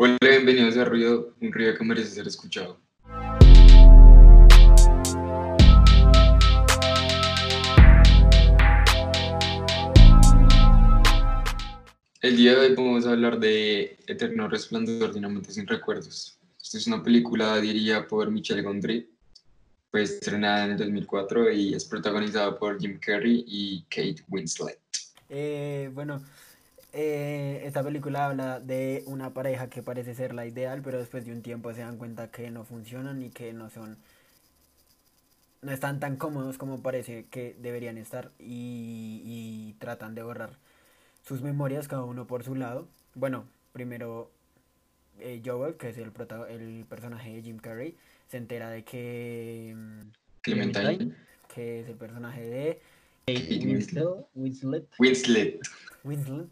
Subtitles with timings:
[0.00, 2.78] Hola, bienvenidos a Ruido, un ruido que merece ser escuchado.
[12.20, 16.38] El día de hoy vamos a hablar de Eterno Resplandor de una mente sin recuerdos.
[16.62, 19.10] Esta es una película dirigida por Michel Gondry,
[19.90, 24.78] pues estrenada en el 2004 y es protagonizada por Jim Carrey y Kate Winslet.
[25.28, 26.22] Eh, bueno,
[26.92, 31.32] eh, esta película habla de una pareja que parece ser la ideal, pero después de
[31.32, 33.98] un tiempo se dan cuenta que no funcionan y que no son
[35.60, 40.50] no están tan cómodos como parece que deberían estar y, y tratan de borrar
[41.26, 42.88] sus memorias cada uno por su lado.
[43.14, 44.30] Bueno, primero
[45.18, 46.12] eh, Joel, que es el,
[46.48, 47.96] el personaje de Jim Carrey,
[48.28, 50.00] se entera de que mm,
[50.42, 51.14] Clementine,
[51.52, 52.80] que es el personaje de
[54.34, 54.88] Winslet.
[54.98, 55.60] Winslet.
[56.04, 56.48] Winslet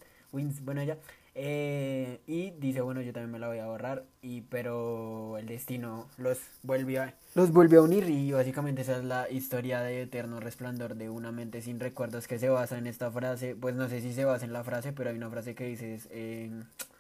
[0.63, 0.99] bueno, ya.
[1.39, 6.09] Eh, y dice, bueno, yo también me la voy a borrar, y, pero el destino
[6.17, 10.41] los vuelve, a, los vuelve a unir y básicamente esa es la historia de Eterno
[10.41, 14.01] Resplandor de una mente sin recuerdos que se basa en esta frase, pues no sé
[14.01, 16.51] si se basa en la frase, pero hay una frase que dice, eh,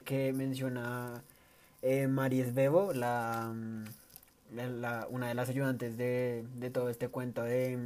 [0.05, 1.23] que menciona
[1.81, 3.55] eh, Maries Bebo, la,
[4.55, 7.79] la, una de las ayudantes de, de todo este cuento de,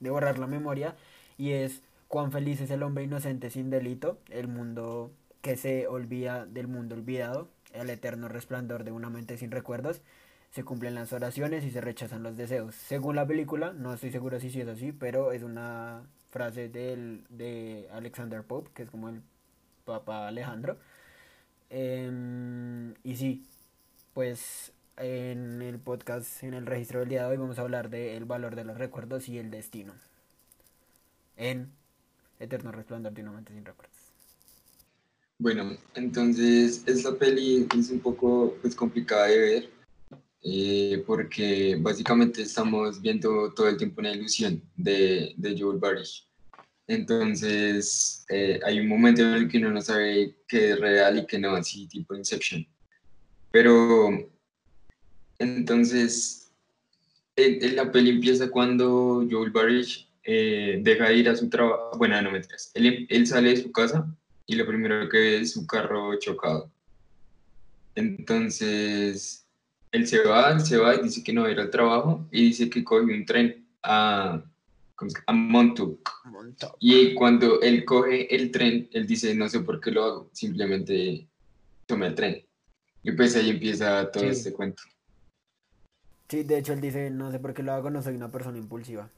[0.00, 0.96] de borrar la memoria,
[1.38, 1.80] y es
[2.12, 6.94] Cuán feliz es el hombre inocente sin delito, el mundo que se olvida del mundo
[6.94, 10.02] olvidado, el eterno resplandor de una mente sin recuerdos,
[10.50, 12.74] se cumplen las oraciones y se rechazan los deseos.
[12.74, 17.88] Según la película, no estoy seguro si es así, pero es una frase del, de
[17.90, 19.22] Alexander Pope, que es como el
[19.86, 20.76] Papa Alejandro.
[21.70, 23.46] Em, y sí,
[24.12, 28.26] pues en el podcast, en el registro del día de hoy, vamos a hablar del
[28.26, 29.94] valor de los recuerdos y el destino.
[31.38, 31.72] En
[32.42, 33.96] Eterno Resplandor de una mente sin recuerdos.
[35.38, 39.70] Bueno, entonces esta peli es un poco pues, complicada de ver
[40.42, 46.28] eh, porque básicamente estamos viendo todo el tiempo una ilusión de, de Joel Barish.
[46.86, 51.26] Entonces eh, hay un momento en el que uno no sabe qué es real y
[51.26, 52.66] qué no, así tipo Inception.
[53.50, 54.10] Pero
[55.38, 56.52] entonces
[57.36, 62.20] en, la peli empieza cuando Joel Barish eh, deja de ir a su trabajo, bueno,
[62.22, 62.40] no me
[62.74, 64.06] él, él sale de su casa
[64.46, 66.70] y lo primero que ve es su carro chocado.
[67.94, 69.46] Entonces,
[69.90, 72.46] él se va, se va y dice que no va a ir al trabajo y
[72.46, 74.42] dice que coge un tren a,
[75.26, 76.08] a Montauk.
[76.80, 81.28] Y cuando él coge el tren, él dice, no sé por qué lo hago, simplemente
[81.86, 82.44] tomé el tren.
[83.02, 84.82] Y pues ahí empieza todo este cuento.
[86.28, 88.56] Sí, de hecho él dice, no sé por qué lo hago, no soy una persona
[88.56, 89.10] impulsiva.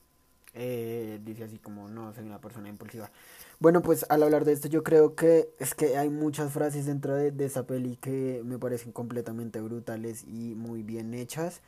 [0.54, 3.10] Eh, dice así como, no, soy una persona impulsiva.
[3.59, 7.15] Bueno, pues al hablar de esto yo creo que es que hay muchas frases dentro
[7.15, 11.60] de, esa peli que me parecen completamente brutales y muy bien hechas.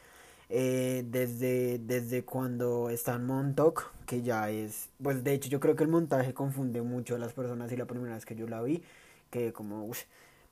[0.48, 5.74] Eh, desde, desde cuando está en Montauk, que ya es, pues de hecho yo creo
[5.74, 8.62] que el montaje confunde mucho a las personas y la primera vez que yo la
[8.62, 8.80] vi,
[9.30, 9.90] que como,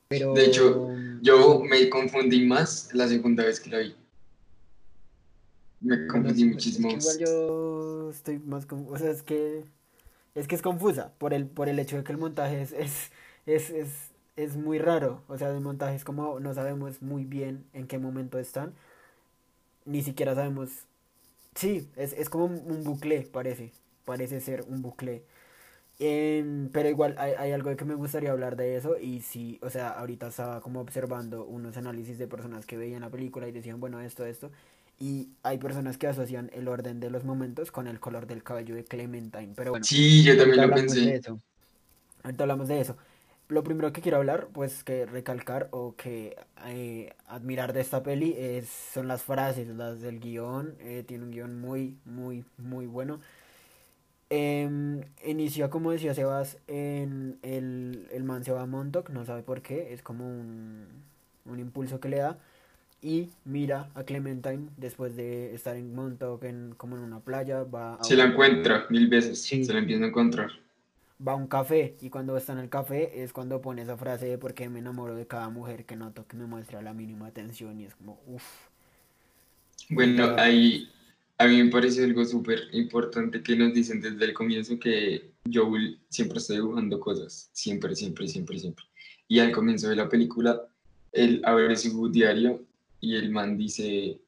[0.09, 0.35] pero...
[0.35, 0.91] De hecho,
[1.23, 3.95] yo me confundí más la segunda vez que la vi.
[5.85, 6.91] Me confundí muchísimo.
[6.91, 9.65] igual yo estoy más o sea, es que
[10.35, 13.11] es que es confusa por el por el hecho de que el montaje es es,
[13.47, 13.89] es, es,
[14.37, 17.99] es muy raro, o sea, el montaje es como no sabemos muy bien en qué
[17.99, 18.75] momento están.
[19.85, 20.87] Ni siquiera sabemos
[21.55, 23.73] Sí, es, es como un bucle, parece.
[24.05, 25.25] Parece ser un bucle.
[26.01, 29.61] Em, pero igual hay, hay, algo de que me gustaría hablar de eso y sí,
[29.63, 33.53] o sea, ahorita estaba como observando unos análisis de personas que veían la película y
[33.53, 34.51] decían, bueno, esto, esto,
[34.99, 38.75] y hay personas que asocian el orden de los momentos con el color del cabello
[38.75, 39.53] de Clementine.
[39.57, 41.21] Pero bueno, sí, yo también lo pensé.
[42.23, 42.97] Ahorita hablamos de eso.
[43.49, 48.35] Lo primero que quiero hablar, pues que recalcar o que eh, admirar de esta peli
[48.39, 50.77] es, son las frases, las del guion.
[50.81, 53.21] Eh, tiene un guion muy, muy, muy bueno.
[54.31, 54.69] Eh,
[55.27, 59.61] inicia, como decía Sebas, en el, el man se va a Montauk, no sabe por
[59.61, 60.87] qué, es como un,
[61.45, 62.39] un impulso que le da
[63.05, 67.63] y mira a Clementine después de estar en Montauk en, como en una playa.
[67.63, 70.51] Va se la encuentra mil veces, se la empieza a encontrar.
[71.27, 74.27] Va a un café y cuando está en el café es cuando pone esa frase
[74.27, 77.79] de porque me enamoro de cada mujer que noto que me muestra la mínima atención
[77.79, 78.45] y es como uff.
[79.91, 80.89] Bueno, ahí
[81.37, 86.01] a mí me parece algo súper importante que nos dicen desde el comienzo que Joel
[86.09, 88.87] siempre está dibujando cosas, siempre, siempre, siempre, siempre.
[89.29, 90.63] Y al comienzo de la película,
[91.13, 92.65] él abre su diario
[93.05, 94.19] y el man dice,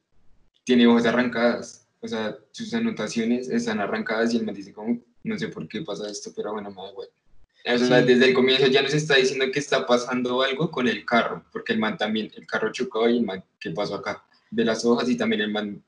[0.63, 5.39] tiene hojas arrancadas, o sea, sus anotaciones están arrancadas y el man dice como, no
[5.39, 8.05] sé por qué pasa esto, pero bueno, me da igual.
[8.05, 11.73] desde el comienzo ya nos está diciendo que está pasando algo con el carro, porque
[11.73, 14.23] el man también, el carro chocó y el man, ¿qué pasó acá?
[14.51, 15.83] De las hojas y también el man,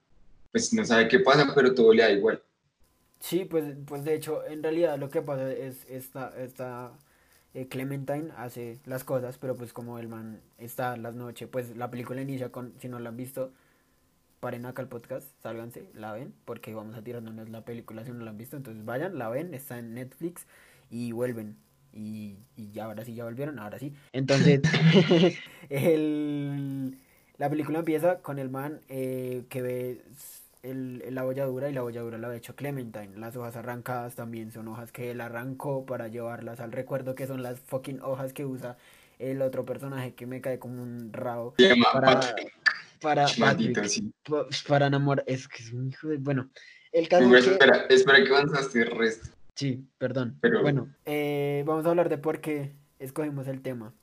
[0.51, 2.41] pues no sabe qué pasa, pero todo le da igual.
[3.19, 6.97] Sí, pues, pues de hecho, en realidad lo que pasa es esta, esta
[7.53, 11.89] eh, Clementine hace las cosas, pero pues como el man está las noches, pues la
[11.89, 13.51] película inicia con, si no la han visto,
[14.39, 18.23] paren acá el podcast, sálganse, la ven, porque vamos a tirarnos la película si no
[18.23, 20.45] la han visto, entonces vayan, la ven, está en Netflix
[20.89, 21.57] y vuelven.
[21.91, 23.93] Y, y ahora sí, ya volvieron, ahora sí.
[24.13, 24.61] Entonces,
[25.69, 26.99] el,
[27.37, 30.01] la película empieza con el man eh, que ve
[30.63, 33.17] el, la bolladura y la bolladura la ha hecho Clementine.
[33.17, 37.43] Las hojas arrancadas también son hojas que él arrancó para llevarlas al recuerdo, que son
[37.43, 38.77] las fucking hojas que usa
[39.19, 41.53] el otro personaje que me cae como un rabo.
[41.93, 42.21] Para,
[43.01, 43.27] para,
[44.67, 45.23] para enamorar.
[45.27, 46.17] Es que es un hijo de.
[46.17, 46.49] Bueno,
[46.91, 47.35] el caso.
[47.35, 47.51] es que...
[47.51, 49.29] Espera, espera que avanzaste el resto.
[49.55, 50.37] Sí, perdón.
[50.41, 50.61] Pero...
[50.61, 53.93] Bueno, eh, vamos a hablar de por qué escogimos el tema,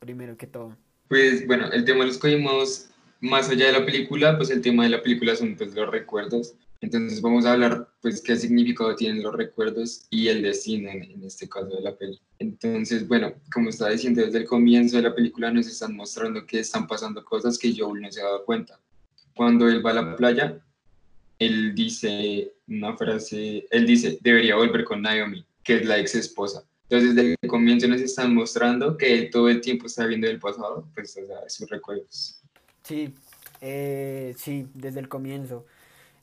[0.00, 0.76] primero que todo.
[1.08, 2.90] Pues bueno, el tema lo escogimos
[3.20, 6.54] más allá de la película, pues el tema de la película son pues los recuerdos.
[6.80, 11.48] Entonces vamos a hablar pues qué significado tienen los recuerdos y el destino en, este
[11.48, 12.28] caso de la película.
[12.38, 16.60] Entonces, bueno, como estaba diciendo desde el comienzo de la película nos están mostrando que
[16.60, 18.78] están pasando cosas que Joel no se ha dado cuenta.
[19.34, 20.60] Cuando él va a la playa,
[21.38, 26.64] él dice una frase, él dice, debería volver con Naomi, que es la ex esposa.
[26.88, 30.38] Entonces, desde el comienzo nos están mostrando que él todo el tiempo está viendo el
[30.38, 32.40] pasado, pues, o sea, sus recuerdos.
[32.86, 33.14] Sí,
[33.60, 35.66] eh, sí, desde el comienzo.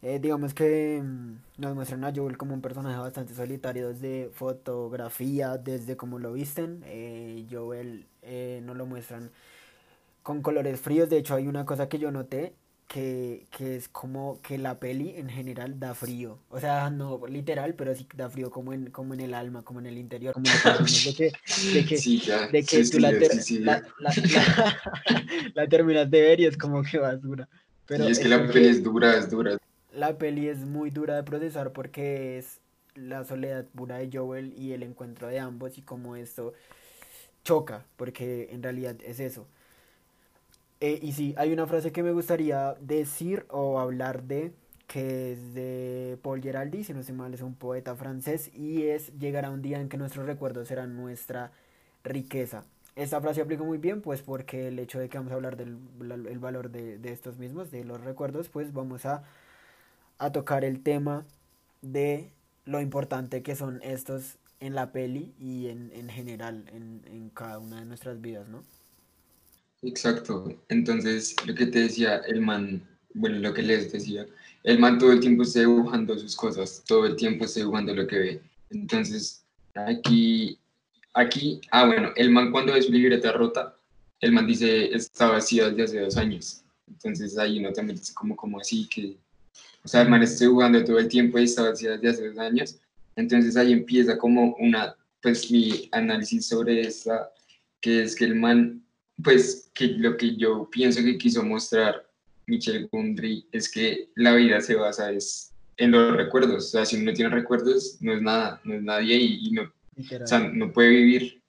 [0.01, 5.57] Eh, digamos que mm, nos muestran a Joel como un personaje bastante solitario desde fotografía,
[5.57, 6.83] desde cómo lo visten.
[6.87, 9.31] Eh, Joel eh, no lo muestran
[10.23, 11.09] con colores fríos.
[11.09, 12.55] De hecho, hay una cosa que yo noté
[12.93, 16.37] que, que, es como que la peli en general da frío.
[16.49, 19.79] O sea, no literal, pero sí da frío como en, como en el alma, como
[19.79, 20.35] en el interior.
[20.35, 20.51] Como de
[21.15, 21.31] que,
[21.73, 21.97] de que,
[22.51, 23.11] de que tú la,
[25.55, 27.49] la, terminas de ver y es como que basura.
[27.87, 29.57] Pero es que la peli es dura, es dura.
[29.91, 32.59] La peli es muy dura de procesar porque es
[32.93, 36.53] la soledad pura de Joel y el encuentro de ambos y como esto
[37.43, 39.47] choca, porque en realidad es eso.
[40.83, 44.51] Eh, y sí, hay una frase que me gustaría decir o hablar de,
[44.85, 49.17] que es de Paul Geraldi, si no sé mal, es un poeta francés, y es
[49.17, 51.53] llegará un día en que nuestros recuerdos serán nuestra
[52.03, 52.65] riqueza.
[52.97, 55.77] Esta frase aplica muy bien, pues porque el hecho de que vamos a hablar del
[56.27, 59.23] el valor de, de, estos mismos, de los recuerdos, pues vamos a,
[60.17, 61.25] a tocar el tema
[61.81, 62.29] de
[62.65, 67.59] lo importante que son estos en la peli y en, en general en, en cada
[67.59, 68.63] una de nuestras vidas, ¿no?
[69.83, 70.57] Exacto.
[70.69, 72.81] Entonces, lo que te decía, el man,
[73.13, 74.25] bueno, lo que les decía,
[74.63, 78.07] el man todo el tiempo está dibujando sus cosas, todo el tiempo está dibujando lo
[78.07, 78.41] que ve.
[78.69, 79.45] Entonces,
[79.75, 80.57] aquí,
[81.13, 83.75] aquí, ah, bueno, el man cuando ve su libreta rota,
[84.21, 86.63] el man dice, está vacía desde hace dos años.
[86.87, 89.17] Entonces, ahí no también es como, como así, que,
[89.83, 92.37] o sea, el man está dibujando todo el tiempo y está vacía desde hace dos
[92.37, 92.77] años.
[93.17, 97.31] Entonces, ahí empieza como una, pues, mi análisis sobre esta,
[97.81, 98.82] que es que el man
[99.21, 102.07] pues que lo que yo pienso que quiso mostrar
[102.47, 106.65] Michel Gondry es que la vida se basa es en los recuerdos.
[106.65, 109.63] O sea, si uno no tiene recuerdos, no es nada, no es nadie y, no,
[109.63, 111.41] o sea, no puede vivir.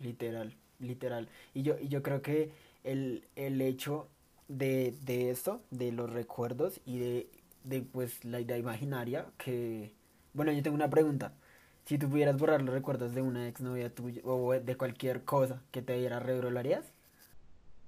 [0.00, 1.28] Literal, literal.
[1.54, 2.50] Y yo, y yo creo que
[2.84, 4.08] el, el hecho
[4.48, 7.26] de, de, esto, de los recuerdos y de,
[7.64, 9.92] de pues la idea imaginaria que...
[10.34, 11.32] Bueno, yo tengo una pregunta
[11.86, 15.82] si tú pudieras borrar los recuerdos de una exnovia tuya o de cualquier cosa que
[15.82, 16.84] te diera rebro, ¿lo harías?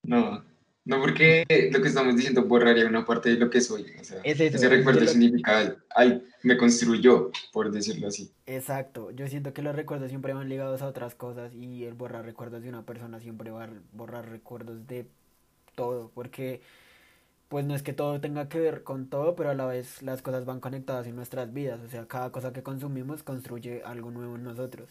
[0.05, 0.45] No,
[0.85, 3.85] no porque lo que estamos diciendo borraría una parte de lo que soy.
[4.01, 8.31] O sea, ese recuerdo significa, ay, me construyó, por decirlo así.
[8.47, 12.25] Exacto, yo siento que los recuerdos siempre van ligados a otras cosas y el borrar
[12.25, 15.07] recuerdos de una persona siempre va a borrar recuerdos de
[15.75, 16.63] todo, porque
[17.49, 20.23] pues no es que todo tenga que ver con todo, pero a la vez las
[20.23, 24.37] cosas van conectadas en nuestras vidas, o sea, cada cosa que consumimos construye algo nuevo
[24.37, 24.89] en nosotros.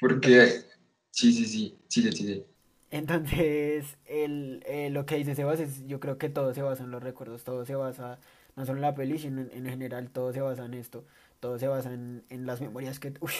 [0.00, 0.62] Porque,
[1.10, 2.44] sí, sí, sí, sí, sí.
[2.90, 6.90] Entonces, el, eh, lo que dice Sebas es, yo creo que todo se basa en
[6.90, 8.18] los recuerdos, todo se basa,
[8.56, 11.04] no solo en la peli, sino en, en general, todo se basa en esto
[11.40, 13.30] todo se basa en, en las memorias que uy,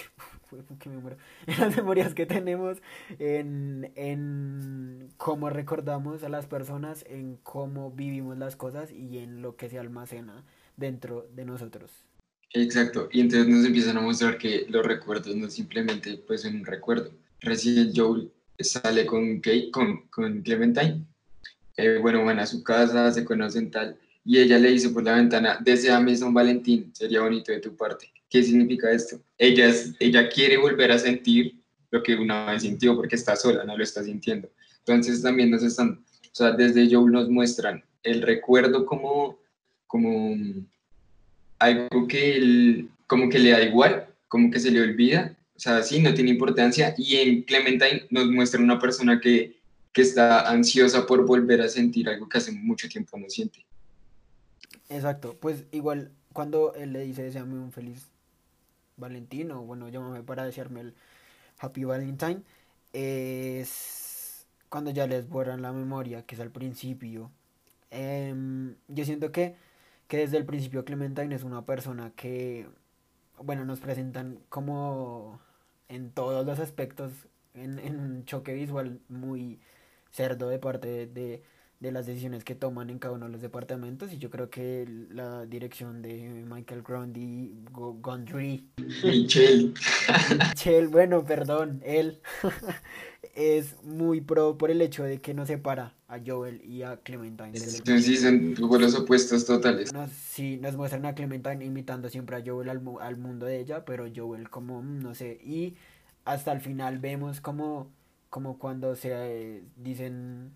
[0.79, 0.99] qué me
[1.47, 2.79] en las memorias que tenemos
[3.19, 9.57] en, en cómo recordamos a las personas en cómo vivimos las cosas y en lo
[9.57, 10.45] que se almacena
[10.77, 11.91] dentro de nosotros.
[12.53, 13.09] Exacto.
[13.13, 17.11] Y entonces nos empiezan a mostrar que los recuerdos no simplemente pues son un recuerdo.
[17.41, 21.05] Recién Joel sale con Kate con, con Clementine.
[21.77, 25.15] Eh, bueno van a su casa se conocen tal y ella le dice por la
[25.15, 28.13] ventana, deseame San Valentín, sería bonito de tu parte.
[28.29, 29.19] ¿Qué significa esto?
[29.39, 31.55] Ella, ella quiere volver a sentir
[31.91, 34.51] lo que una vez sintió porque está sola, no lo está sintiendo.
[34.81, 39.39] Entonces también nos están, o sea, desde Joel nos muestran el recuerdo como,
[39.87, 40.37] como
[41.59, 46.03] algo que como que le da igual, como que se le olvida, o sea, sí,
[46.03, 46.95] no tiene importancia.
[46.99, 49.57] Y en Clementine nos muestra una persona que,
[49.91, 53.65] que está ansiosa por volver a sentir algo que hace mucho tiempo no siente.
[54.89, 58.09] Exacto, pues igual cuando él le dice deseame un feliz
[58.97, 60.95] Valentino, bueno, llámame para desearme el
[61.59, 62.43] Happy Valentine,
[62.93, 67.31] es cuando ya les borran la memoria, que es al principio.
[67.91, 69.57] Em, yo siento que,
[70.09, 72.69] que desde el principio Clementine es una persona que,
[73.43, 75.41] bueno, nos presentan como
[75.89, 77.13] en todos los aspectos,
[77.55, 79.61] en, un choque visual muy
[80.11, 81.43] cerdo de parte de
[81.81, 85.47] las decisiones que toman en cada uno de los departamentos y yo creo que la
[85.47, 88.69] dirección de Michael Grundy, Gondry,
[89.05, 89.73] Michelle,
[90.39, 92.21] Michelle, bueno, perdón, él
[93.35, 97.57] es muy pro por el hecho de que no separa a Joel y a Clementine.
[97.57, 99.93] Sí, son los opuestos totales.
[99.93, 103.85] Nos, sí, nos muestran a Clementine imitando siempre a Joel al, al mundo de ella,
[103.85, 105.75] pero Joel como, mm, no sé, y
[106.25, 107.89] hasta el final vemos como,
[108.31, 110.51] como cuando se eh, dicen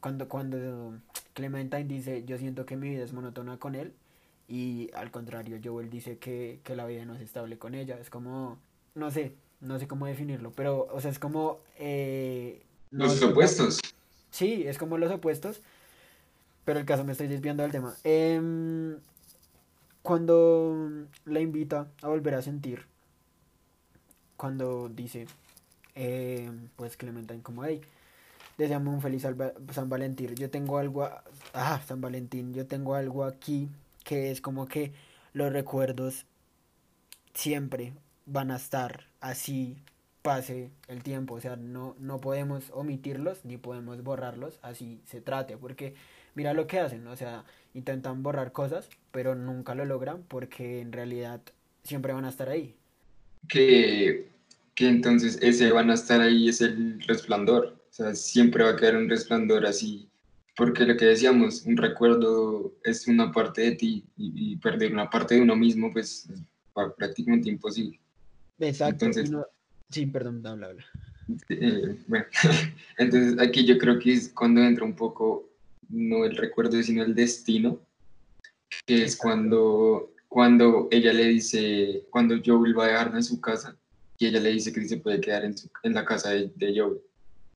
[0.00, 0.98] cuando, cuando
[1.34, 3.92] Clementine dice, yo siento que mi vida es monótona con él,
[4.48, 7.98] y al contrario, Joel dice que, la vida no es estable con ella.
[8.00, 8.58] Es como,
[8.94, 11.60] no sé, no sé cómo definirlo, pero, o sea, es como...
[11.78, 13.78] Eh, los opuestos.
[14.30, 15.60] Sí, es como los opuestos,
[16.64, 17.94] pero el caso me estoy desviando del tema.
[18.04, 18.96] Em,
[20.00, 22.86] cuando la invita a volver a sentir,
[24.38, 25.26] cuando dice,
[25.94, 27.82] eh, pues Clementine como, hey,
[28.58, 29.26] deseamos un feliz
[29.72, 30.34] San Valentín.
[30.34, 31.08] Yo tengo algo,
[31.54, 33.68] ah, San Valentín, yo tengo algo aquí
[34.04, 34.92] que es como que
[35.32, 36.26] los recuerdos
[37.34, 37.92] siempre
[38.26, 39.76] van a estar así
[40.22, 45.56] pase el tiempo, o sea, no, no podemos omitirlos ni podemos borrarlos, así se trate,
[45.56, 45.94] porque
[46.34, 50.92] mira lo que hacen, o sea, intentan borrar cosas, pero nunca lo logran porque en
[50.92, 51.40] realidad
[51.84, 52.74] siempre van a estar ahí.
[53.46, 54.28] Que,
[54.74, 58.96] que entonces ese van a estar ahí es el resplandor, sea, siempre va a quedar
[58.96, 60.08] un resplandor así,
[60.56, 65.36] porque lo que decíamos, un recuerdo es una parte de ti y, perder una parte
[65.36, 66.42] de uno mismo, pues es
[66.96, 68.00] prácticamente imposible.
[68.58, 69.06] Exacto.
[69.06, 69.30] Entonces,
[69.90, 70.84] Sí, perdón, habla, habla.
[71.48, 72.26] Eh, bueno,
[72.98, 75.48] entonces aquí yo creo que es cuando entra un poco,
[75.88, 77.80] no el recuerdo, sino el destino,
[78.86, 83.76] que es cuando, cuando ella le dice, cuando Joel va a dejarla en su casa,
[84.18, 87.00] y ella le dice que se puede quedar en, en la casa de, de Joel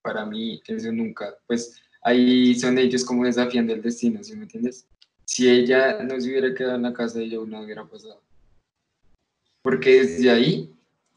[0.03, 4.85] para mí eso nunca, pues ahí son ellos como desafiando el destino, ¿sí me entiendes?
[5.25, 8.21] Si ella no se hubiera quedado en la casa de Joe, no hubiera pasado.
[9.61, 10.69] Porque desde ahí,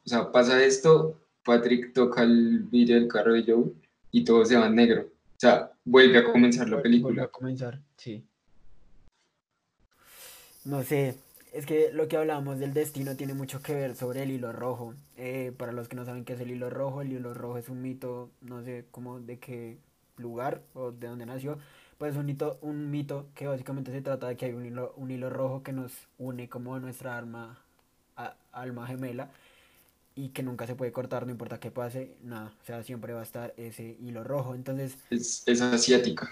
[0.05, 3.73] o sea, pasa esto, Patrick toca el vidrio del carro de Joe
[4.13, 5.03] y todo se va en negro.
[5.03, 7.13] O sea, vuelve a comenzar la película.
[7.13, 8.25] Vuelve a comenzar, sí.
[10.65, 11.17] No sé,
[11.57, 14.95] es que lo que hablábamos del destino tiene mucho que ver sobre el hilo rojo.
[15.17, 17.71] Eh, para los que no saben qué es el hilo rojo, el hilo rojo es
[17.71, 19.79] un mito, no sé cómo, de qué
[20.19, 21.59] lugar o de dónde nació.
[21.97, 24.93] Pues es un mito, un mito que básicamente se trata de que hay un hilo,
[24.97, 27.59] un hilo rojo que nos une como nuestra alma,
[28.53, 29.31] alma gemela
[30.15, 33.21] y que nunca se puede cortar, no importa qué pase, nada, o sea, siempre va
[33.21, 34.55] a estar ese hilo rojo.
[34.55, 34.99] Entonces...
[35.09, 36.31] Es, es asiática.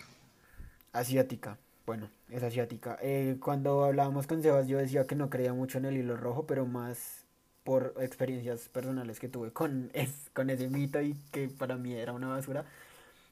[0.93, 1.59] Asiática.
[1.87, 2.99] Bueno, es asiática.
[3.03, 6.47] Eh, cuando hablábamos con Sebas, yo decía que no creía mucho en el hilo rojo,
[6.47, 7.25] pero más
[7.63, 12.13] por experiencias personales que tuve con, es, con ese mito y que para mí era
[12.13, 12.65] una basura.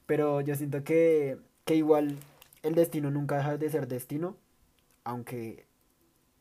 [0.05, 2.17] Pero yo siento que, que igual
[2.61, 4.37] el destino nunca deja de ser destino,
[5.03, 5.65] aunque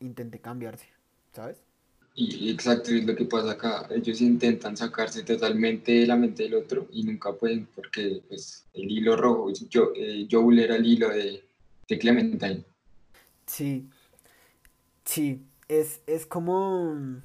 [0.01, 0.89] intente cambiarse,
[1.33, 1.63] ¿sabes?
[2.15, 3.89] Y exacto, es lo que pasa acá.
[3.91, 8.91] Ellos intentan sacarse totalmente de la mente del otro y nunca pueden porque pues, el
[8.91, 11.43] hilo rojo, yo, eh, Joel era el hilo de,
[11.89, 12.65] de Clementine.
[13.47, 13.89] Sí,
[15.05, 17.21] sí, es, es como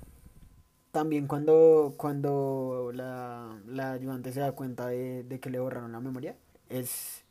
[0.91, 6.35] también cuando, cuando la, la ayudante se da cuenta de, que le borraron la memoria,
[6.69, 7.23] es,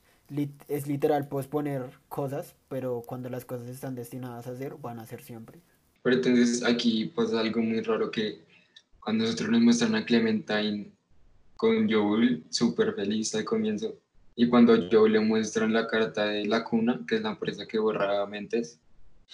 [0.68, 5.22] es literal posponer cosas, pero cuando las cosas están destinadas a ser, van a ser
[5.22, 5.60] siempre.
[6.02, 8.40] Pero entonces aquí pasa algo muy raro que
[9.00, 10.92] cuando nosotros nos muestran a Clementine
[11.56, 13.96] con Joel súper feliz al comienzo,
[14.36, 17.78] y cuando yo le muestran la carta de la cuna, que es la empresa que
[17.78, 18.78] borra mentes,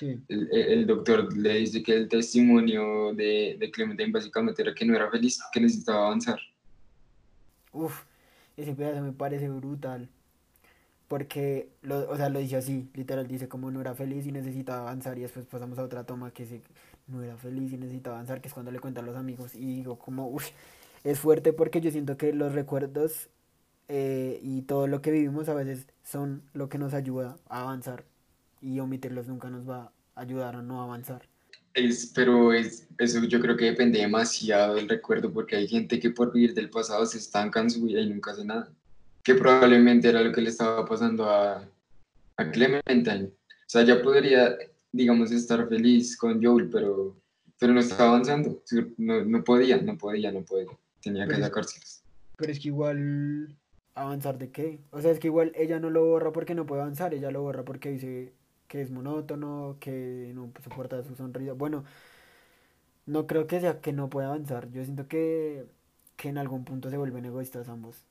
[0.01, 5.11] el, doctor le dice que el testimonio de, de Clementine básicamente era que no era
[5.11, 6.39] feliz, que necesitaba avanzar.
[7.73, 8.05] Uf,
[8.57, 10.09] ese pedazo me parece brutal.
[11.09, 14.83] Porque, lo, o sea, lo dice así, literal, dice como no era feliz y necesitaba
[14.83, 15.19] avanzar.
[15.19, 16.63] Y después pasamos a otra toma que dice
[17.09, 19.55] no era feliz y necesitaba avanzar, que es cuando le cuentan a los amigos.
[19.55, 20.49] Y digo, como, uff,
[21.05, 23.29] es fuerte porque yo siento que los recuerdos
[23.95, 28.07] eh, y todo lo que vivimos a veces son lo que nos ayuda a avanzar
[28.63, 31.29] y omitirlos nunca nos va a ayudar a no avanzar.
[31.75, 36.09] Es, pero es, eso yo creo que depende demasiado del recuerdo porque hay gente que
[36.09, 38.73] por vivir del pasado se estanca en su vida y nunca hace nada.
[39.23, 41.69] Que probablemente era lo que le estaba pasando a,
[42.39, 43.25] a Clementine.
[43.25, 44.57] O sea, ya podría,
[44.91, 47.15] digamos, estar feliz con Joel, pero,
[47.59, 48.63] pero no estaba avanzando.
[48.97, 50.71] No, no podía, no podía, no podía.
[51.03, 52.03] Tenía que sacárselos.
[52.39, 53.55] Pero es que igual
[53.95, 54.81] ¿Avanzar de qué?
[54.91, 57.43] O sea, es que igual ella no lo borra porque no puede avanzar, ella lo
[57.43, 58.33] borra porque dice
[58.67, 61.53] que es monótono, que no soporta su sonrisa.
[61.53, 61.85] Bueno,
[63.05, 64.71] no creo que sea que no pueda avanzar.
[64.73, 65.67] Yo siento que,
[66.17, 68.07] que en algún punto se vuelven egoístas ambos.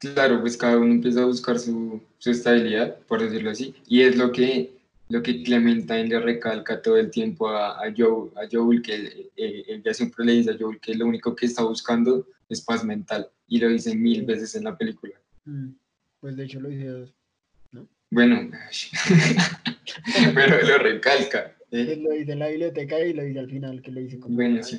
[0.00, 3.74] Claro, pues cada uno empieza a buscar su, su estabilidad, por decirlo así.
[3.86, 4.72] Y es lo que,
[5.08, 9.94] lo que Clementine le recalca todo el tiempo a, a, Joel, a Joel, que ella
[9.94, 13.58] siempre le dice a Joel que lo único que está buscando es paz mental y
[13.58, 15.14] lo dice mil veces en la película.
[15.44, 15.70] Mm,
[16.20, 17.14] pues de hecho lo dice dos,
[17.72, 17.88] ¿no?
[18.10, 18.50] Bueno,
[20.34, 21.56] pero lo recalca.
[21.70, 21.96] ¿eh?
[22.00, 24.34] Lo dice en la biblioteca y lo dice al final, que le dice como...
[24.34, 24.78] Bueno, sí.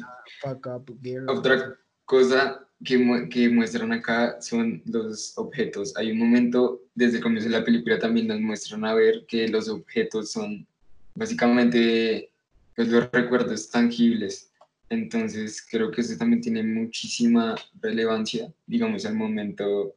[1.27, 5.95] Otra cosa que, que, muestran acá son los objetos.
[5.97, 9.47] Hay un momento, desde el comienzo de la película también nos muestran a ver que
[9.47, 10.67] los objetos son
[11.15, 12.31] básicamente
[12.75, 14.50] pues, los recuerdos tangibles
[14.91, 19.95] entonces creo que eso también tiene muchísima relevancia, digamos, al momento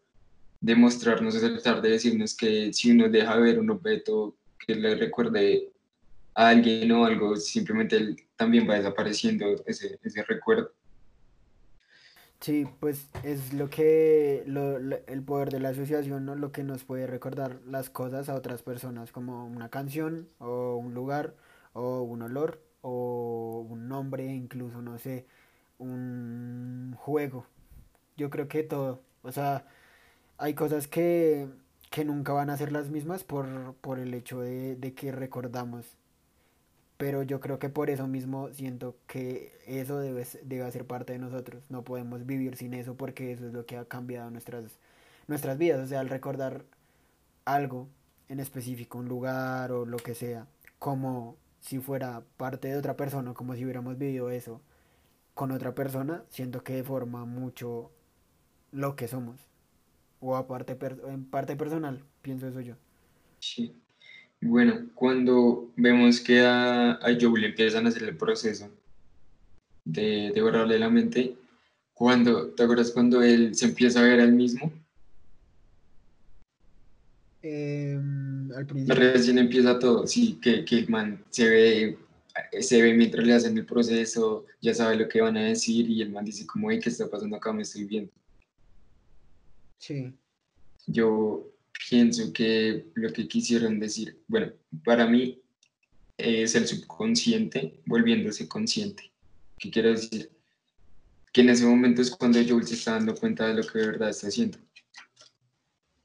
[0.61, 5.73] de mostrarnos, tratar de decirnos que si uno deja ver un objeto que le recuerde
[6.35, 10.71] a alguien o algo, simplemente también va desapareciendo ese, ese recuerdo.
[12.41, 14.45] Sí, pues es lo que
[15.09, 16.37] el poder de la asociación, ¿no?
[16.37, 20.95] lo que nos puede recordar las cosas a otras personas, como una canción o un
[20.95, 21.35] lugar
[21.73, 25.27] o un olor o un nombre, incluso, no sé,
[25.79, 27.47] un juego.
[28.17, 29.03] Yo creo que todo.
[29.23, 29.67] O sea,
[30.39, 31.49] hay cosas que,
[31.91, 35.97] que nunca van a ser las mismas por, por el hecho de, de, que recordamos.
[36.99, 41.19] Pero yo creo que por eso mismo siento que eso debe, debe ser parte de
[41.19, 41.65] nosotros.
[41.71, 44.79] No podemos vivir sin eso porque eso es lo que ha cambiado nuestras,
[45.27, 45.81] nuestras vidas.
[45.81, 46.65] O sea, al recordar
[47.47, 47.89] algo
[48.29, 50.47] en específico, un lugar o lo que sea,
[50.79, 54.61] como si fuera parte de otra persona, como si hubiéramos vivido eso
[55.33, 57.91] con otra persona, siento que deforma mucho
[58.71, 59.49] lo que somos.
[60.21, 60.77] O aparte,
[61.09, 62.75] en parte personal, pienso eso yo.
[63.39, 63.75] Sí.
[64.43, 68.69] Bueno, cuando vemos que a, a Joel empiezan a hacer el proceso
[69.87, 71.35] de, de borrarle la mente,
[71.95, 74.71] cuando, ¿te acuerdas cuando él se empieza a ver al mismo?
[77.43, 77.84] Eh,
[78.57, 81.99] al Recién empieza todo, sí, que, que el man se ve,
[82.61, 86.03] se ve mientras le hacen el proceso, ya sabe lo que van a decir y
[86.03, 87.53] el man dice como, hey, ¿qué está pasando acá?
[87.53, 88.13] Me estoy viendo.
[89.79, 90.13] Sí.
[90.87, 91.51] Yo
[91.89, 94.53] pienso que lo que quisieron decir, bueno,
[94.85, 95.41] para mí
[96.17, 99.11] es el subconsciente volviéndose consciente.
[99.59, 100.31] ¿Qué quiero decir?
[101.33, 103.87] Que en ese momento es cuando Joel se está dando cuenta de lo que de
[103.87, 104.59] verdad está haciendo.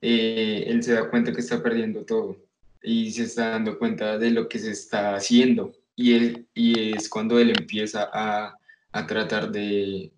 [0.01, 2.37] Eh, él se da cuenta que está perdiendo todo
[2.81, 7.09] y se está dando cuenta de lo que se está haciendo y, él, y es
[7.09, 8.57] cuando él empieza a,
[8.93, 10.11] a tratar de,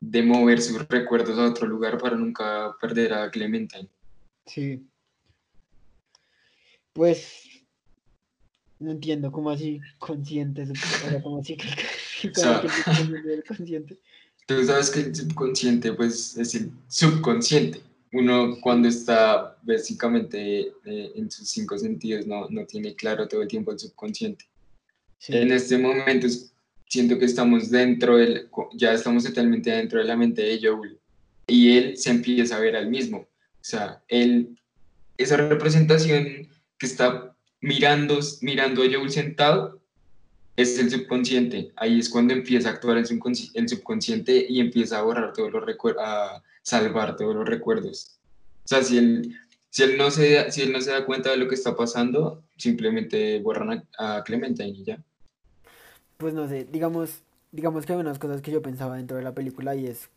[0.00, 3.88] de mover sus recuerdos a otro lugar para nunca perder a Clementine.
[4.46, 4.86] Sí.
[6.92, 7.48] Pues
[8.78, 10.66] no entiendo cómo así consciente,
[11.22, 11.56] como así
[13.48, 13.98] consciente.
[14.46, 17.80] Tú sabes que el subconsciente pues es el subconsciente
[18.12, 23.48] uno cuando está básicamente eh, en sus cinco sentidos no, no, tiene claro todo el
[23.48, 24.44] tiempo el subconsciente.
[25.28, 26.26] En este momento
[26.88, 30.98] siento que estamos dentro del, ya estamos totalmente dentro de la mente de Joel
[31.46, 33.18] y él se empieza a ver al mismo.
[33.18, 34.58] O sea, él,
[35.16, 36.48] esa representación
[36.78, 39.80] que está mirando, mirando a Joel sentado
[40.56, 41.72] es el subconsciente.
[41.76, 45.50] Ahí es cuando empieza a actuar el subconsciente, el subconsciente y empieza a borrar todos
[45.50, 46.04] los recuerdos,
[46.62, 48.18] salvar todos los recuerdos.
[48.64, 49.34] O sea, si él,
[49.70, 52.42] si él, no, se, si él no se da cuenta de lo que está pasando,
[52.56, 55.02] simplemente borran a, a Clementine y ya.
[56.16, 59.34] Pues no sé, digamos, digamos que hay unas cosas que yo pensaba dentro de la
[59.34, 60.08] película y es,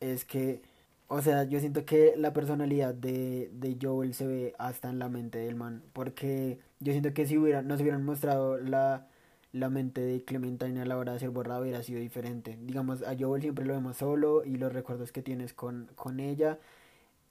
[0.00, 0.62] es que,
[1.08, 5.08] o sea, yo siento que la personalidad de, de Joel se ve hasta en la
[5.08, 9.08] mente del man, porque yo siento que si hubiera, nos hubieran mostrado la
[9.56, 12.58] la mente de Clementine a la hora de ser borrado hubiera sido diferente.
[12.62, 16.58] Digamos, a Joel siempre lo vemos solo y los recuerdos que tienes con, con ella,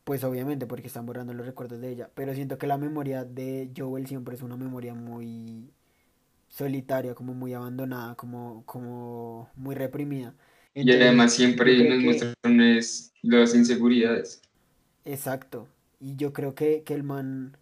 [0.04, 2.10] pues obviamente porque están borrando los recuerdos de ella.
[2.16, 5.70] Pero siento que la memoria de Joel siempre es una memoria muy
[6.48, 10.34] solitaria, como muy abandonada, como, como muy reprimida.
[10.74, 12.34] y además siempre nos muestran
[13.22, 14.42] las inseguridades.
[15.06, 15.68] Exacto.
[16.00, 17.58] Y yo creo que, que el man,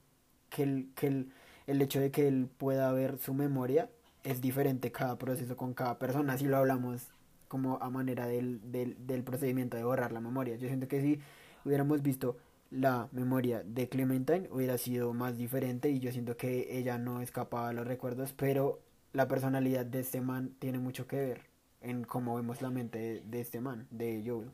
[0.49, 1.34] que, el, que el,
[1.67, 3.89] el hecho de que él pueda ver su memoria
[4.24, 7.10] es diferente cada proceso con cada persona, si lo hablamos
[7.48, 10.56] como a manera del, del, del procedimiento de borrar la memoria.
[10.56, 11.20] Yo siento que si
[11.66, 12.38] hubiéramos visto
[12.72, 17.70] la memoria de Clementine hubiera sido más diferente y yo siento que ella no escapaba
[17.70, 18.80] a los recuerdos, pero
[19.14, 21.42] la personalidad de este man tiene mucho que ver
[21.82, 24.50] en cómo vemos la mente de, este man, de Joel.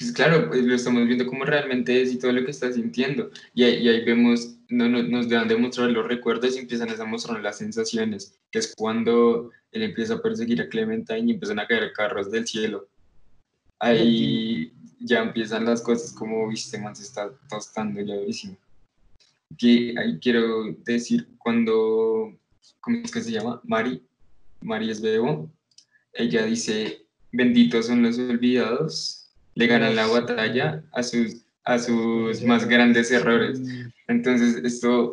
[0.00, 3.30] Pues claro, pues lo estamos viendo como realmente es y todo lo que está sintiendo.
[3.52, 6.88] Y ahí, y ahí vemos, no, no, nos dan de mostrar los recuerdos y empiezan
[6.88, 11.58] a mostrar las sensaciones, que es cuando él empieza a perseguir a Clementine y empiezan
[11.58, 12.88] a caer carros del cielo.
[13.78, 18.56] Ahí ya empiezan las cosas como, viste, man, se está tostando ya durísimo.
[19.58, 22.38] Que ahí quiero decir, cuando,
[22.80, 23.60] ¿cómo es que se llama?
[23.64, 24.02] Mari,
[24.62, 25.50] Mari es Bebo,
[26.14, 29.19] ella dice, benditos son los olvidados,
[29.60, 33.60] le ganan la batalla a sus, a sus más grandes errores.
[34.08, 35.10] Entonces, esto,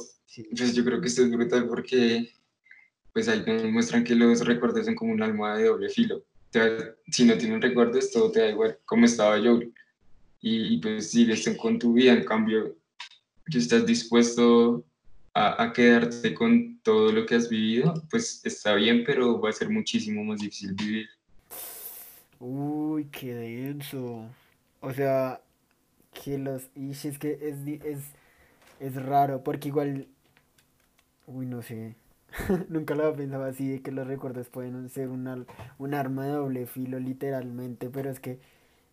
[0.57, 2.29] pues yo creo que esto es brutal porque,
[3.13, 6.23] pues ahí nos muestran que los recuerdos son como un almohada de doble filo
[7.11, 9.59] si no tienes recuerdos, todo te da igual, como estaba yo.
[10.39, 12.75] Y, y pues sigues con tu vida, en cambio,
[13.47, 14.85] si estás dispuesto
[15.33, 19.53] a, a, quedarte con todo lo que has vivido, pues está bien, pero va a
[19.53, 21.09] ser muchísimo más difícil vivir.
[22.39, 24.25] Uy, qué denso.
[24.81, 25.41] O sea,
[26.23, 26.69] que los...
[26.75, 27.99] Es que es, es,
[28.79, 30.07] es raro, porque igual...
[31.25, 31.95] Uy, no sé.
[32.69, 35.45] Nunca lo había pensado así, de que los recuerdos pueden ser un,
[35.77, 38.39] un arma de doble filo literalmente, pero es que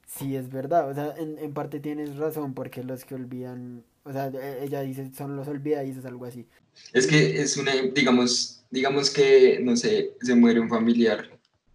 [0.07, 4.13] sí es verdad, o sea, en, en parte tienes razón, porque los que olvidan, o
[4.13, 6.47] sea, e, ella dice son los olvidadizos, algo así.
[6.93, 11.29] Es que es una, digamos, digamos que, no sé, se muere un familiar.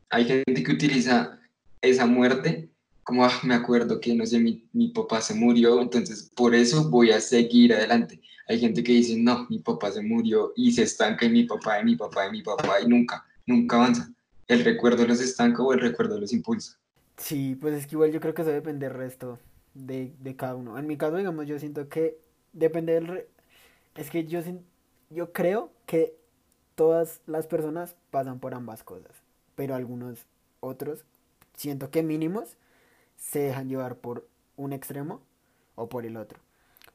[0.10, 1.39] Hay gente que utiliza
[1.82, 2.70] esa muerte
[3.04, 6.90] como, ah, me acuerdo que, no sé, mi, mi papá se murió, entonces por eso
[6.90, 8.22] voy a seguir adelante.
[8.48, 11.80] Hay gente que dice, no, mi papá se murió y se estanca en mi papá,
[11.80, 14.12] y mi papá, y mi papá, y nunca, nunca avanza.
[14.48, 16.78] ¿El recuerdo los estanca o el recuerdo los impulsa?
[17.18, 19.40] Sí, pues es que igual yo creo que eso depende del resto
[19.74, 20.78] de, de cada uno.
[20.78, 22.18] En mi caso, digamos, yo siento que
[22.54, 23.26] depende del...
[23.96, 24.40] Es que yo,
[25.10, 26.16] yo creo que
[26.76, 29.12] todas las personas pasan por ambas cosas,
[29.56, 30.26] pero algunos
[30.60, 31.06] otros,
[31.60, 32.58] siento que mínimos,
[33.18, 35.22] se dejan llevar por un extremo
[35.76, 36.40] o por el otro.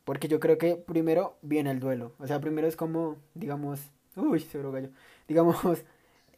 [0.05, 2.13] Porque yo creo que primero viene el duelo.
[2.19, 3.81] O sea, primero es como, digamos,
[4.17, 4.91] uy, se gallo.
[5.29, 5.57] Digamos,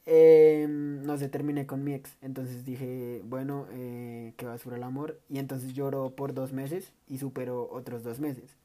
[0.06, 2.16] eh, no sé, terminé con mi ex.
[2.20, 5.20] Entonces dije, bueno, eh, que basura el amor.
[5.28, 8.56] Y entonces lloro por dos meses y supero otros dos meses.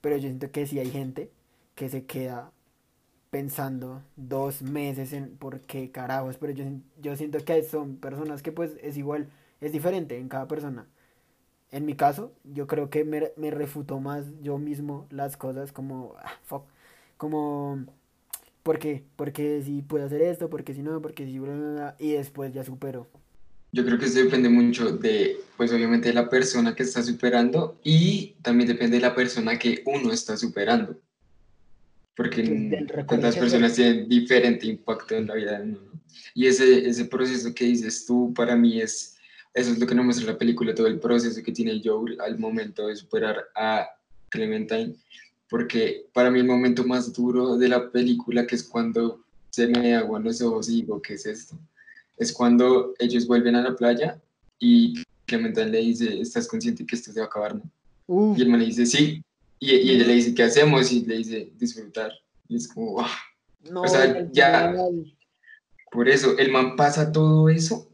[0.00, 1.30] Pero yo siento que sí hay gente
[1.74, 2.52] que se queda
[3.30, 6.36] pensando dos meses en por qué carajos.
[6.38, 6.64] Pero yo,
[7.00, 9.28] yo siento que son personas que pues es igual,
[9.60, 10.86] es diferente en cada persona
[11.72, 16.14] en mi caso, yo creo que me, me refutó más yo mismo las cosas como,
[16.18, 16.64] ah, fuck,
[17.16, 17.84] como,
[18.62, 19.04] ¿por qué?
[19.16, 23.06] Porque si puedo hacer esto, porque si no, porque si, bla, y después ya supero.
[23.72, 27.78] Yo creo que eso depende mucho de, pues obviamente de la persona que está superando
[27.84, 30.96] y también depende de la persona que uno está superando.
[32.20, 32.42] Porque
[33.18, 35.78] las personas tienen diferente impacto en la vida de uno.
[36.34, 39.16] Y ese, ese proceso que dices tú, para mí es
[39.54, 42.38] eso es lo que nos muestra la película, todo el proceso que tiene Joel al
[42.38, 43.88] momento de superar a
[44.28, 44.94] Clementine,
[45.48, 49.96] porque para mí el momento más duro de la película, que es cuando se me
[49.96, 51.58] aguan los ojos y digo, ¿qué es esto?
[52.16, 54.20] Es cuando ellos vuelven a la playa
[54.60, 57.56] y Clementine le dice, ¿estás consciente que esto se va a acabar?
[57.56, 58.34] No?
[58.36, 59.22] Y el man le dice, sí.
[59.60, 60.90] Y, y, ella le dice, ¿qué hacemos?
[60.90, 62.12] Y le dice, disfrutar.
[62.48, 63.18] Y es como, ah".
[63.74, 64.74] o sea, ya...
[65.92, 67.90] Por eso, el man pasa todo eso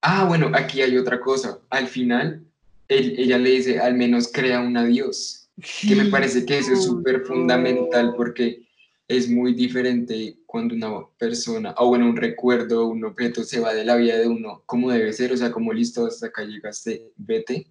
[0.00, 1.58] Ah, bueno, aquí hay otra cosa.
[1.70, 2.44] Al final,
[2.88, 5.48] ella le dice, al menos crea un adiós.
[5.86, 8.62] Que me parece que eso es súper fundamental porque
[9.08, 13.84] es muy diferente cuando una persona, o bueno, un recuerdo, un objeto se va de
[13.84, 17.66] la vida de uno como debe ser, o sea, como listo, hasta acá llegaste, vete,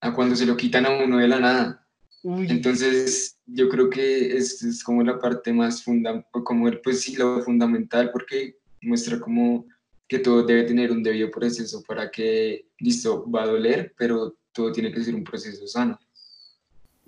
[0.00, 1.86] a cuando se lo quitan a uno de la nada.
[2.36, 7.16] Entonces, yo creo que es, es como la parte más fundamental, como el, pues sí,
[7.16, 9.66] lo fundamental, porque muestra como
[10.06, 14.72] que todo debe tener un debido proceso para que, listo, va a doler, pero todo
[14.72, 15.98] tiene que ser un proceso sano.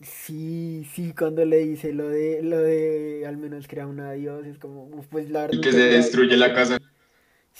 [0.02, 4.58] Sí, sí, cuando le dice lo de, lo de al menos crear un adiós, es
[4.58, 6.78] como, pues la Y que se destruye la casa.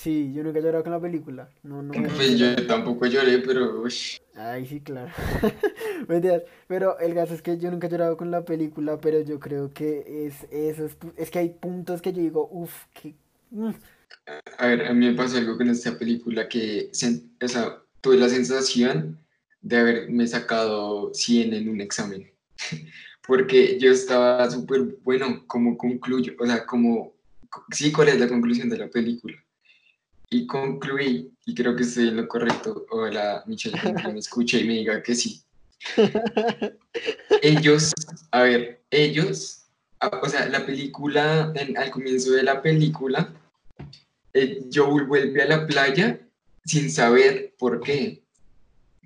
[0.02, 1.50] Sí, yo nunca he llorado con la película.
[1.62, 3.84] No, no pues yo tampoco lloré, pero...
[4.34, 5.12] Ay, sí, claro.
[6.68, 9.74] pero el caso es que yo nunca he llorado con la película, pero yo creo
[9.74, 10.88] que es eso.
[11.18, 13.14] Es, que hay puntos que yo digo, uff, que...
[14.56, 18.30] A ver, a mí me pasa algo con esta película que, o sea, tuve la
[18.30, 19.18] sensación
[19.60, 22.30] de haberme sacado 100 en un examen,
[23.26, 27.12] porque yo estaba súper, bueno, como concluyo, o sea, como,
[27.70, 29.36] sí, ¿cuál es la conclusión de la película?
[30.30, 34.64] Y concluí, y creo que estoy en lo correcto, hola Michelle, que me escuche y
[34.64, 35.42] me diga que sí.
[37.42, 37.92] ellos,
[38.30, 39.66] a ver, ellos,
[40.00, 43.34] o sea, la película, al comienzo de la película,
[44.32, 46.20] eh, Joel vuelve a la playa
[46.64, 48.22] sin saber por qué.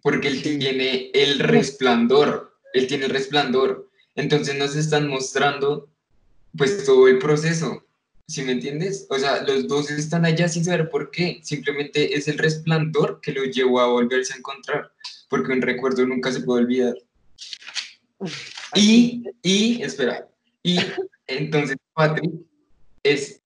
[0.03, 3.89] Porque él tiene el resplandor, él tiene el resplandor.
[4.15, 5.89] Entonces nos están mostrando
[6.57, 7.84] pues todo el proceso,
[8.27, 9.07] ¿sí me entiendes?
[9.11, 11.41] O sea, los dos están allá sin saber por qué.
[11.43, 14.93] Simplemente es el resplandor que lo llevó a volverse a encontrar,
[15.29, 16.95] porque un recuerdo nunca se puede olvidar.
[18.75, 20.29] Y, y, espera,
[20.63, 20.79] y
[21.27, 22.33] entonces Patrick
[23.03, 23.41] es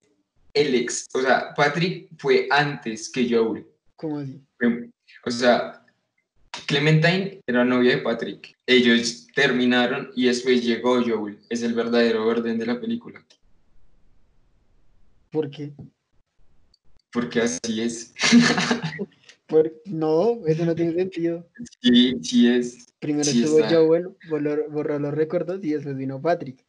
[0.54, 3.66] el ex, o sea, Patrick fue antes que Joel.
[3.96, 4.40] ¿Cómo así?
[5.24, 5.84] O sea,
[6.66, 8.56] Clementine era novia de Patrick.
[8.66, 11.38] Ellos terminaron y después llegó Joel.
[11.48, 13.24] Es el verdadero orden de la película.
[15.30, 15.72] ¿Por qué?
[17.12, 18.14] Porque así es.
[19.86, 21.48] No, eso no tiene sentido.
[21.80, 22.92] Sí, sí es.
[22.98, 26.64] Primero estuvo Joel, borró, los recuerdos y después vino Patrick.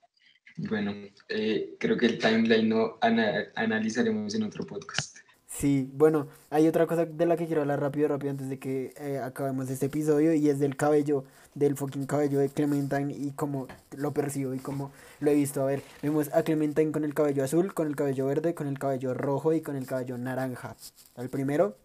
[0.55, 0.93] Bueno,
[1.27, 5.18] eh, creo que el timeline no analizaremos en otro podcast.
[5.59, 8.93] Sí, bueno, hay otra cosa de la que quiero hablar rápido, rápido antes de que
[8.97, 13.67] eh, acabemos este episodio y es del cabello, del fucking cabello de Clementine y cómo
[13.97, 15.61] lo percibo y cómo lo he visto.
[15.61, 18.79] A ver, vemos a Clementine con el cabello azul, con el cabello verde, con el
[18.79, 20.77] cabello rojo y con el cabello naranja.
[21.17, 21.75] El primero,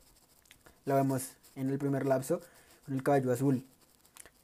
[0.84, 2.40] lo vemos en el primer lapso,
[2.86, 3.64] con el cabello azul.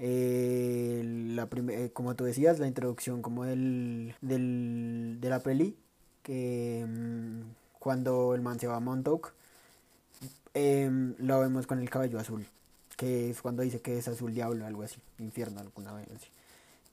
[0.01, 1.03] Eh,
[1.37, 5.77] la eh, como tú decías, la introducción como del, del, de la peli,
[6.25, 6.85] que...
[6.89, 9.33] Mm, cuando el man se va a Montauk,
[10.55, 12.47] em, lo vemos con el cabello azul,
[12.97, 16.29] que es cuando dice que es azul diablo, algo así, infierno, alguna vez así.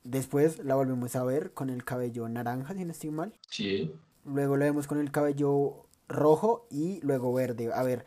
[0.04, 3.34] Después la volvemos a ver con el cabello naranja, si no estoy mal.
[3.50, 3.94] Sí.
[4.26, 7.70] Luego la vemos con el cabello rojo y luego verde.
[7.74, 8.06] A ver,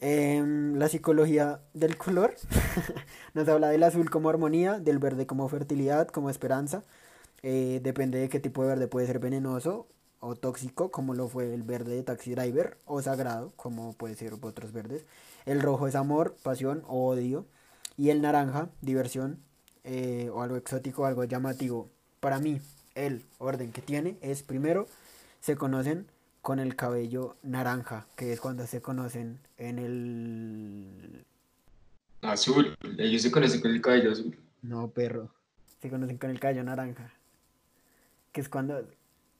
[0.00, 2.34] em, la psicología del color
[3.34, 6.82] nos habla del azul como armonía, del verde como fertilidad, como esperanza.
[7.42, 9.86] Eh, depende de qué tipo de verde puede ser venenoso
[10.20, 14.34] o tóxico, como lo fue el verde de Taxi Driver, o sagrado, como puede ser
[14.34, 15.04] otros verdes.
[15.46, 17.46] El rojo es amor, pasión o odio.
[17.96, 19.38] Y el naranja, diversión,
[19.84, 21.88] eh, o algo exótico, algo llamativo.
[22.20, 22.60] Para mí,
[22.94, 24.86] el orden que tiene es primero,
[25.40, 26.06] se conocen
[26.42, 31.24] con el cabello naranja, que es cuando se conocen en el...
[32.22, 34.36] Azul, ellos se conocen con el cabello azul.
[34.62, 35.30] No, perro,
[35.80, 37.12] se conocen con el cabello naranja.
[38.32, 38.86] Que es cuando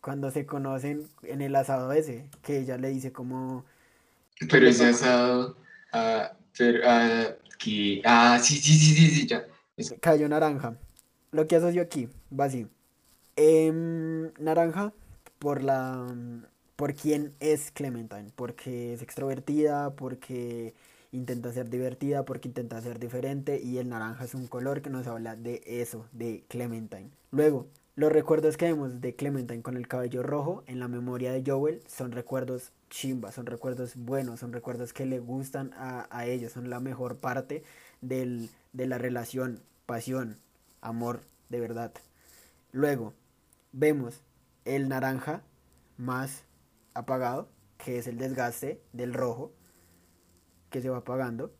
[0.08, 3.66] cuando se conocen en el asado ese, que ella le dice como...
[4.50, 5.54] Pero ese asado,
[6.56, 9.44] pero, ah, que, ah, sí, sí, sí, sí, sí, ya.
[10.00, 10.78] Cayó naranja.
[11.30, 12.66] Lo que asocio aquí, va así.
[13.36, 14.94] Em, naranja
[15.38, 16.06] por la
[16.76, 20.72] por quién es Clementine, porque es extrovertida, porque
[21.12, 25.06] intenta ser divertida, porque intenta ser diferente y el naranja es un color que nos
[25.06, 27.10] habla de eso, de Clementine.
[27.30, 27.66] Luego,
[27.98, 31.82] los recuerdos que vemos de Clementine con el cabello rojo en la memoria de Joel
[31.88, 36.78] son recuerdos chimbas, son recuerdos buenos, son recuerdos que le gustan a, ellos, son la
[36.78, 37.64] mejor parte
[38.00, 40.36] del, de la relación, pasión,
[40.80, 41.92] amor de verdad.
[42.70, 43.14] Luego,
[43.72, 44.22] vemos
[44.64, 45.42] el naranja
[45.96, 46.44] más
[46.94, 49.50] apagado, que es el desgaste del rojo,
[50.70, 51.52] que se va apagando.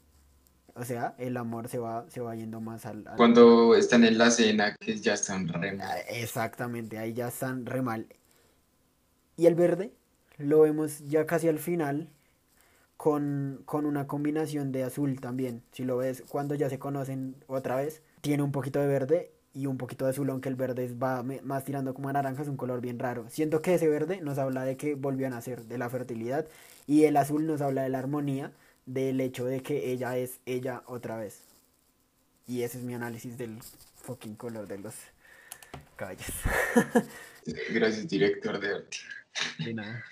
[0.79, 4.31] O sea, el amor se va, se va yendo más al, Cuando están en la
[4.31, 5.89] cena, que ya están re mal.
[5.89, 8.07] Ah, exactamente, ahí ya están re mal.
[9.37, 9.93] Y el verde
[10.37, 12.09] lo vemos ya casi al final
[12.97, 15.63] con, con una combinación de azul también.
[15.73, 19.67] Si lo ves, cuando ya se conocen otra vez, tiene un poquito de verde y
[19.67, 22.57] un poquito de azul, aunque el verde va más tirando como a naranja, es un
[22.57, 23.29] color bien raro.
[23.29, 26.47] Siento que ese verde nos habla de que volvió a nacer, de la fertilidad,
[26.87, 28.53] y el azul nos habla de la armonía
[28.89, 31.43] del hecho de que ella es ella otra vez.
[32.47, 33.59] Y ese es mi análisis del
[33.97, 34.95] fucking color de los
[35.97, 36.27] caballos.
[37.71, 38.97] Gracias, director de arte.
[39.59, 40.03] De nada.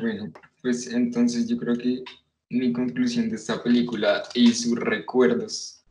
[0.00, 2.02] Bueno, pues entonces yo creo que
[2.50, 5.84] mi conclusión de esta película y sus recuerdos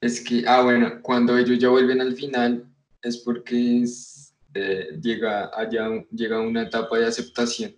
[0.00, 2.64] es que, ah, bueno, cuando ellos ya vuelven al final
[3.02, 3.84] es porque
[4.54, 7.74] eh, llega allá llega una etapa de aceptación.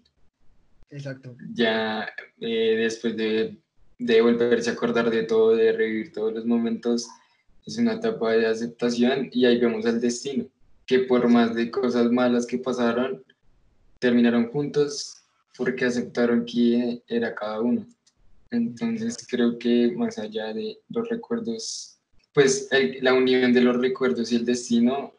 [0.90, 1.34] Exacto.
[1.54, 2.08] Ya
[2.40, 3.58] eh, después de
[3.98, 7.08] de volverse a acordar de todo, de revivir todos los momentos,
[7.64, 10.46] es una etapa de aceptación y ahí vemos el destino,
[10.86, 13.24] que por más de cosas malas que pasaron,
[13.98, 15.22] terminaron juntos
[15.56, 17.86] porque aceptaron quién era cada uno.
[18.50, 21.98] Entonces creo que más allá de los recuerdos,
[22.32, 22.68] pues
[23.00, 25.12] la unión de los recuerdos y el destino,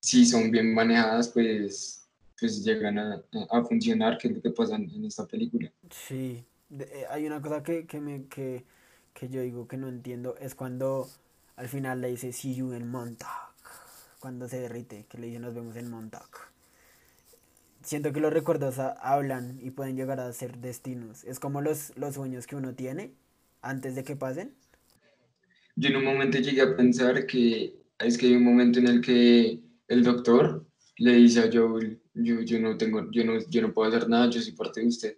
[0.00, 2.08] si son bien manejadas, pues,
[2.40, 5.70] pues llegan a, a funcionar, que es lo que pasa en esta película.
[5.90, 8.64] Sí, eh, hay una cosa que, que, me, que,
[9.14, 11.08] que yo digo que no entiendo, es cuando
[11.56, 13.54] al final le dice see you en Montauk,
[14.20, 16.56] cuando se derrite, que le dice nos vemos en Montauk
[17.86, 21.24] siento que los recuerdos hablan y pueden llegar a ser destinos.
[21.24, 23.12] Es como los, los sueños que uno tiene
[23.62, 24.54] antes de que pasen.
[25.76, 29.00] Yo en un momento llegué a pensar que es que hay un momento en el
[29.00, 30.66] que el doctor
[30.98, 34.30] le dice a Joel, yo, yo no tengo, yo no, yo no puedo hacer nada,
[34.30, 35.16] yo soy parte de usted.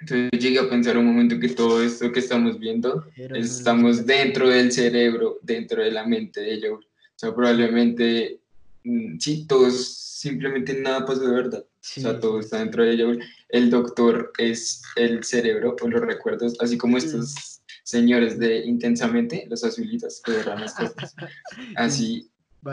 [0.00, 4.72] Entonces llegué a pensar un momento que todo esto que estamos viendo, estamos dentro del
[4.72, 6.84] cerebro, dentro de la mente de Joel.
[6.84, 8.40] O sea, probablemente,
[8.84, 11.64] mm, sí, todos simplemente nada pasó de verdad.
[11.64, 13.12] O sea, todo está dentro de ello.
[13.48, 19.64] El doctor es el cerebro o los recuerdos, así como estos señores de intensamente, los
[19.64, 21.14] azulitos que verán las cosas.
[21.76, 22.30] Así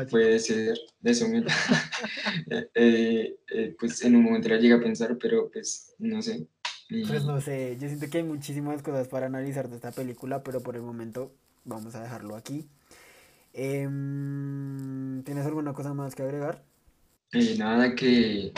[0.09, 1.25] puede ser, de eso
[2.75, 6.45] eh, eh, pues en un momento la llega a pensar, pero pues no sé.
[6.89, 10.61] Pues no sé, yo siento que hay muchísimas cosas para analizar de esta película, pero
[10.61, 11.31] por el momento
[11.65, 12.65] vamos a dejarlo aquí.
[13.53, 16.63] Em, ¿Tienes alguna cosa más que agregar?
[17.33, 18.53] Eh, nada que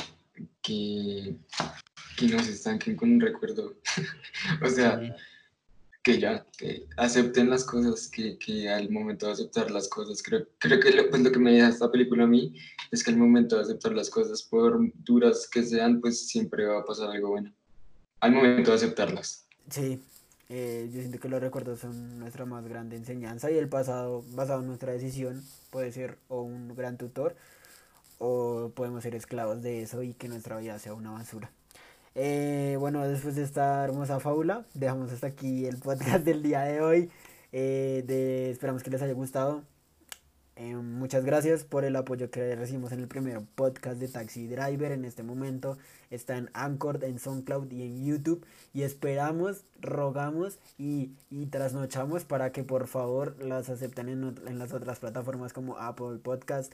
[0.61, 1.35] que,
[2.17, 3.75] que no se estanquen con un recuerdo.
[4.63, 5.15] o sea,
[6.03, 10.47] que ya, que acepten las cosas, que, que, al momento de aceptar las cosas, creo,
[10.57, 12.53] creo que lo, pues lo que me deja esta película a mí
[12.91, 16.79] es que al momento de aceptar las cosas, por duras que sean, pues siempre va
[16.79, 17.53] a pasar algo bueno.
[18.19, 19.45] Al momento de aceptarlas.
[19.69, 20.01] Sí,
[20.49, 24.61] eh, yo siento que los recuerdos son nuestra más grande enseñanza y el pasado basado
[24.61, 27.35] en nuestra decisión puede ser o un gran tutor
[28.17, 31.51] o podemos ser esclavos de eso y que nuestra vida sea una basura.
[32.15, 36.81] Eh, bueno, después de esta hermosa fábula, dejamos hasta aquí el podcast del día de
[36.81, 37.09] hoy.
[37.51, 39.63] Eh, de, esperamos que les haya gustado.
[40.59, 44.91] Eh, muchas gracias por el apoyo que recibimos en el primer podcast de Taxi Driver.
[44.91, 45.77] En este momento
[46.09, 48.45] está en Anchor, en SoundCloud y en YouTube.
[48.73, 54.99] Y esperamos, rogamos y, y trasnochamos para que por favor las acepten en, las otras
[54.99, 56.73] plataformas como Apple Podcast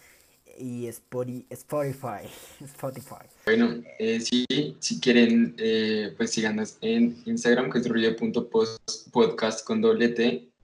[0.58, 2.28] y Spotify.
[2.64, 3.28] Spotify.
[3.46, 4.48] Bueno, eh, sí,
[4.80, 7.88] si quieren, eh, pues síganos en Instagram, que es
[9.64, 10.55] con doble T.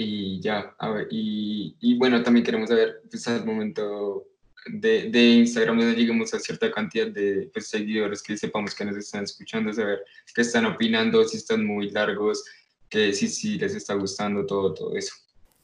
[0.00, 4.28] Y ya, a ver, y, y bueno, también queremos saber, pues al momento
[4.66, 8.96] de, de Instagram donde lleguemos a cierta cantidad de pues, seguidores que sepamos que nos
[8.96, 12.44] están escuchando, saber qué están opinando, si están muy largos,
[12.88, 15.14] que si, si les está gustando todo, todo eso.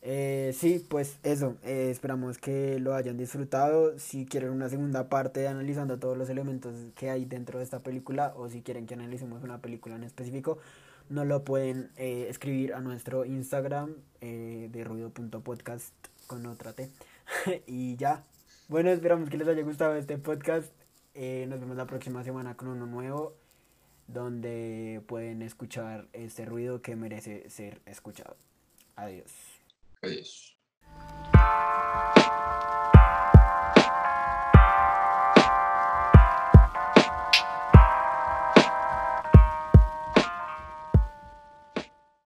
[0.02, 3.98] Eh, sí, pues eso, eh, esperamos que lo hayan disfrutado.
[3.98, 8.34] Si quieren una segunda parte analizando todos los elementos que hay dentro de esta película
[8.36, 10.58] o si quieren que analicemos una película en específico,
[11.08, 15.94] nos lo pueden eh, escribir a nuestro Instagram eh, de ruido.podcast
[16.26, 16.90] con otra T.
[17.66, 18.24] y ya,
[18.68, 20.72] bueno, esperamos que les haya gustado este podcast.
[21.14, 23.34] nos vemos la próxima semana con uno nuevo
[24.06, 28.36] donde pueden escuchar este ruido que merece ser escuchado.
[28.96, 29.32] Adiós.
[30.02, 30.54] Isso.